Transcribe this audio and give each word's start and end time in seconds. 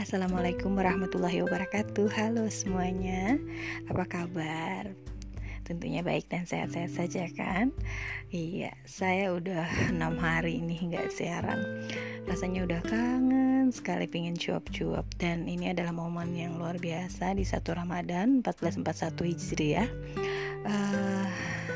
Assalamualaikum 0.00 0.72
warahmatullahi 0.72 1.44
wabarakatuh. 1.44 2.08
Halo 2.08 2.48
semuanya. 2.48 3.36
Apa 3.92 4.08
kabar? 4.08 4.88
Tentunya 5.68 6.00
baik 6.00 6.32
dan 6.32 6.48
sehat-sehat 6.48 6.96
saja 6.96 7.28
kan? 7.36 7.76
Iya, 8.32 8.72
saya 8.88 9.36
udah 9.36 9.92
enam 9.92 10.16
hari 10.16 10.64
ini 10.64 10.80
nggak 10.80 11.12
siaran. 11.12 11.60
Rasanya 12.24 12.64
udah 12.64 12.80
kangen 12.88 13.68
sekali 13.68 14.08
pingin 14.08 14.32
cuap-cuap. 14.32 15.04
Dan 15.20 15.44
ini 15.44 15.68
adalah 15.68 15.92
momen 15.92 16.32
yang 16.32 16.56
luar 16.56 16.80
biasa 16.80 17.36
di 17.36 17.44
satu 17.44 17.76
Ramadan 17.76 18.40
1441 18.40 19.28
Hijriah 19.28 19.88
uh, 20.68 21.26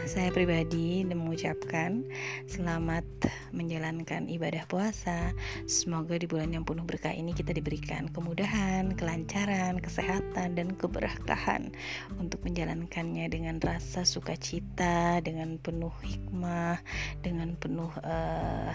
saya 0.04 0.28
pribadi 0.34 1.06
mengucapkan 1.08 2.04
selamat 2.44 3.06
menjalankan 3.54 4.28
ibadah 4.28 4.68
puasa. 4.68 5.32
Semoga 5.64 6.18
di 6.18 6.28
bulan 6.28 6.52
yang 6.52 6.66
penuh 6.66 6.84
berkah 6.84 7.14
ini 7.14 7.32
kita 7.32 7.56
diberikan 7.56 8.10
kemudahan, 8.12 8.92
kelancaran, 8.92 9.80
kesehatan, 9.80 10.58
dan 10.58 10.68
keberkahan 10.76 11.72
untuk 12.20 12.44
menjalankannya 12.44 13.30
dengan 13.32 13.56
rasa 13.62 14.04
sukacita, 14.04 15.22
dengan 15.24 15.56
penuh 15.62 15.92
hikmah, 16.04 16.82
dengan 17.24 17.56
penuh 17.56 17.92
uh, 18.04 18.74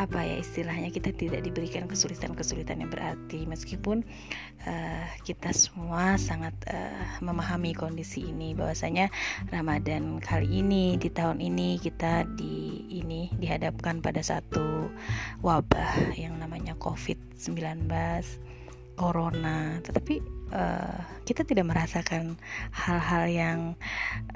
apa 0.00 0.24
ya 0.24 0.40
istilahnya 0.40 0.88
kita 0.88 1.12
tidak 1.12 1.44
diberikan 1.44 1.84
kesulitan-kesulitan 1.84 2.80
yang 2.80 2.88
berarti. 2.88 3.44
Meskipun 3.44 4.00
uh, 4.64 5.06
kita 5.28 5.52
semua 5.52 6.16
sangat 6.16 6.56
uh, 6.72 7.20
memahami 7.20 7.76
kondisi 7.76 8.24
ini 8.24 8.56
bahwasanya 8.56 9.12
Ramadan 9.52 10.16
kali 10.24 10.64
ini 10.64 10.96
di 10.96 11.12
tahun 11.12 11.44
ini 11.44 11.76
kita 11.76 12.24
di 12.32 12.88
ini 12.88 13.28
dihadapkan 13.36 14.00
pada 14.00 14.24
satu 14.24 14.88
wabah 15.44 16.16
yang 16.16 16.40
namanya 16.40 16.72
COVID-19 16.80 17.84
corona. 19.00 19.80
Tetapi 19.80 20.20
uh, 20.52 21.00
kita 21.24 21.48
tidak 21.48 21.72
merasakan 21.72 22.36
hal-hal 22.68 23.24
yang 23.32 23.58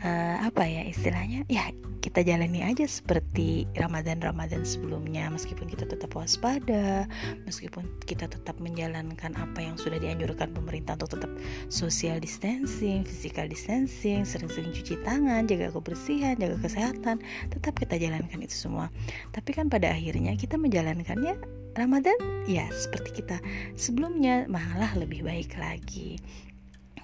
uh, 0.00 0.36
apa 0.40 0.64
ya 0.64 0.88
istilahnya? 0.88 1.44
Ya 1.52 1.68
kita 2.00 2.20
jalani 2.24 2.64
aja 2.64 2.88
seperti 2.88 3.68
Ramadan-Ramadan 3.76 4.64
sebelumnya. 4.64 5.28
Meskipun 5.28 5.68
kita 5.68 5.84
tetap 5.84 6.16
waspada 6.16 7.04
meskipun 7.44 7.84
kita 8.08 8.24
tetap 8.24 8.56
menjalankan 8.60 9.36
apa 9.36 9.60
yang 9.60 9.76
sudah 9.76 10.00
dianjurkan 10.00 10.52
pemerintah 10.56 10.96
untuk 10.96 11.20
tetap 11.20 11.32
social 11.68 12.16
distancing, 12.20 13.04
physical 13.04 13.44
distancing, 13.44 14.24
sering-sering 14.24 14.72
cuci 14.72 14.96
tangan, 15.04 15.44
jaga 15.44 15.72
kebersihan, 15.72 16.36
jaga 16.40 16.56
kesehatan, 16.60 17.20
tetap 17.52 17.74
kita 17.76 18.00
jalankan 18.00 18.40
itu 18.40 18.56
semua. 18.56 18.88
Tapi 19.36 19.50
kan 19.52 19.68
pada 19.68 19.92
akhirnya 19.92 20.32
kita 20.36 20.56
menjalankannya 20.56 21.36
Ramadan 21.74 22.14
ya 22.46 22.70
seperti 22.70 23.22
kita 23.22 23.42
sebelumnya 23.74 24.46
malah 24.46 24.94
lebih 24.94 25.26
baik 25.26 25.58
lagi. 25.58 26.22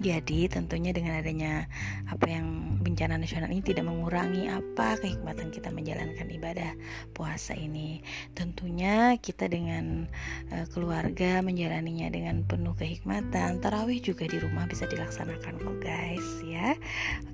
Jadi 0.01 0.49
tentunya 0.49 0.97
dengan 0.97 1.21
adanya 1.21 1.69
apa 2.09 2.25
yang 2.25 2.81
bencana 2.81 3.21
nasional 3.21 3.53
ini 3.53 3.61
tidak 3.61 3.85
mengurangi 3.85 4.49
apa 4.49 4.97
kehikmatan 4.97 5.53
kita 5.53 5.69
menjalankan 5.69 6.25
ibadah 6.33 6.73
puasa 7.13 7.53
ini. 7.53 8.01
Tentunya 8.33 9.21
kita 9.21 9.53
dengan 9.53 10.09
uh, 10.57 10.65
keluarga 10.73 11.45
menjalaninya 11.45 12.09
dengan 12.09 12.49
penuh 12.49 12.73
kehikmatan. 12.81 13.61
Tarawih 13.61 14.01
juga 14.01 14.25
di 14.25 14.41
rumah 14.41 14.65
bisa 14.65 14.89
dilaksanakan 14.89 15.61
kok 15.61 15.77
guys 15.85 16.29
ya. 16.49 16.73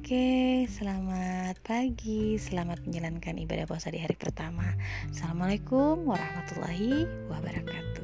Oke, 0.02 0.66
selamat 0.66 1.62
pagi, 1.62 2.34
selamat 2.34 2.82
menjalankan 2.82 3.38
ibadah 3.46 3.70
puasa 3.70 3.94
di 3.94 4.02
hari 4.02 4.18
pertama. 4.18 4.74
Assalamualaikum 5.14 6.02
warahmatullahi 6.02 7.06
wabarakatuh. 7.30 7.95